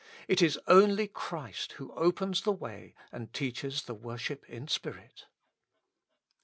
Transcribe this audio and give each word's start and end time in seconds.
It 0.27 0.41
is 0.41 0.59
only 0.65 1.07
Christ 1.07 1.73
who 1.73 1.93
opens 1.93 2.41
the 2.41 2.51
way 2.51 2.95
and 3.11 3.31
teaches 3.31 3.83
the 3.83 3.93
worship 3.93 4.43
in 4.49 4.67
spirit. 4.67 5.27